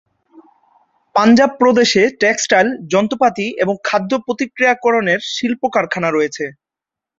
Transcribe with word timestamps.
পাঞ্জাব 1.15 1.51
প্রদেশে 1.59 2.03
টেক্সটাইল, 2.21 2.67
যন্ত্রপাতি 2.93 3.45
এবং 3.63 3.75
খাদ্য 3.83 4.11
প্রক্রিয়াকরণের 4.25 5.19
শিল্পকারখানা 5.33 6.09
আছে। 6.19 6.45